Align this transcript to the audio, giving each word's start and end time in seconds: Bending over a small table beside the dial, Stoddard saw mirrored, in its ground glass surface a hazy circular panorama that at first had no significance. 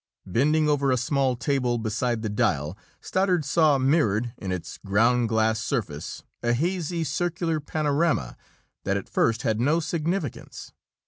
Bending 0.25 0.67
over 0.67 0.91
a 0.91 0.97
small 0.97 1.35
table 1.35 1.77
beside 1.77 2.23
the 2.23 2.27
dial, 2.29 2.75
Stoddard 3.01 3.45
saw 3.45 3.77
mirrored, 3.77 4.33
in 4.39 4.51
its 4.51 4.79
ground 4.83 5.29
glass 5.29 5.59
surface 5.59 6.23
a 6.41 6.53
hazy 6.53 7.03
circular 7.03 7.59
panorama 7.59 8.35
that 8.83 8.97
at 8.97 9.07
first 9.07 9.43
had 9.43 9.61
no 9.61 9.79
significance. 9.79 10.71